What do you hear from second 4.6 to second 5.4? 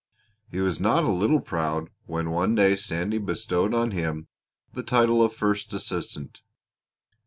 the title of